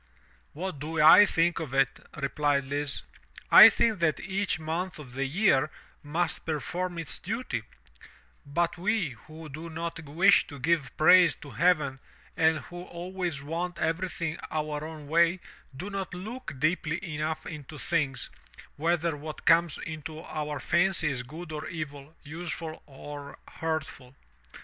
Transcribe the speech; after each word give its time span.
"What 0.53 0.79
do 0.79 0.99
I 0.99 1.27
think 1.27 1.59
of 1.59 1.75
it?" 1.75 1.99
replied 2.19 2.65
Lise, 2.71 3.03
"I 3.51 3.69
think 3.69 3.99
that 3.99 4.19
each 4.19 4.59
month 4.59 4.97
of 4.97 5.13
the 5.13 5.27
year 5.27 5.69
must 6.01 6.43
perform 6.43 6.97
its 6.97 7.19
duty, 7.19 7.61
but 8.43 8.79
we 8.79 9.09
who 9.27 9.47
do 9.47 9.69
not 9.69 10.03
wish 10.03 10.47
to 10.47 10.57
give 10.57 10.97
praise 10.97 11.35
to 11.35 11.51
heaven 11.51 11.99
and 12.35 12.57
who 12.61 12.81
always 12.81 13.43
want 13.43 13.77
everything 13.77 14.39
our 14.49 14.83
own 14.83 15.07
way 15.07 15.39
do 15.77 15.91
not 15.91 16.15
look 16.15 16.55
deeply 16.57 16.97
enough 17.13 17.45
into 17.45 17.77
things, 17.77 18.31
whether 18.77 19.15
what 19.15 19.45
comes 19.45 19.77
into 19.77 20.19
our 20.23 20.59
fancy 20.59 21.09
is 21.09 21.21
good 21.21 21.51
or 21.51 21.67
evil, 21.67 22.15
useful 22.23 22.81
or 22.87 23.37
hurtful. 23.47 24.15